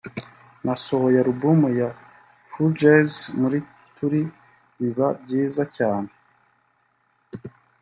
“Nasohoye 0.65 1.17
album 1.25 1.59
ya 1.79 1.89
Fugees 2.51 3.11
muri 3.41 3.57
Turi 3.95 4.21
biba 4.77 5.07
byiza 5.21 5.63
cyane 5.77 6.09